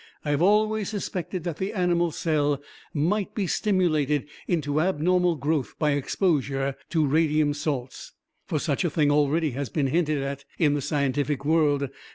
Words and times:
I 0.25 0.31
have 0.31 0.41
always 0.41 0.89
suspected 0.89 1.43
that 1.43 1.57
the 1.57 1.73
animal 1.73 2.09
cell 2.09 2.59
might 2.91 3.35
be 3.35 3.45
stimulated 3.45 4.25
into 4.47 4.81
abnormal 4.81 5.35
growth 5.35 5.75
by 5.77 5.91
exposure 5.91 6.75
to 6.89 7.05
radium 7.05 7.53
salts, 7.53 8.11
for 8.47 8.57
such 8.57 8.83
a 8.83 8.89
thing 8.89 9.11
already 9.11 9.51
has 9.51 9.69
been 9.69 9.85
hinted 9.85 10.17
at 10.17 10.43
in 10.57 10.73
the 10.73 10.81
scientific 10.81 11.45
world. 11.45 11.87